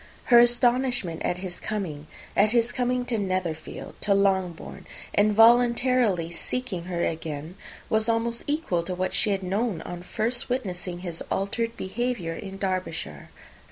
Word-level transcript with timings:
Her 0.33 0.39
astonishment 0.39 1.21
at 1.21 1.37
his 1.37 1.59
coming 1.59 2.07
at 2.35 2.49
his 2.53 2.71
coming 2.71 3.05
to 3.05 3.19
Netherfield, 3.19 3.93
to 4.01 4.15
Longbourn, 4.15 4.87
and 5.13 5.31
voluntarily 5.33 6.31
seeking 6.31 6.85
her 6.85 7.05
again, 7.05 7.53
was 7.87 8.09
almost 8.09 8.43
equal 8.47 8.81
to 8.81 8.95
what 8.95 9.13
she 9.13 9.29
had 9.29 9.43
known 9.43 9.83
on 9.83 10.01
first 10.01 10.49
witnessing 10.49 11.01
his 11.01 11.21
altered 11.29 11.77
behaviour 11.77 12.33
in 12.33 12.57
Derbyshire. 12.57 13.29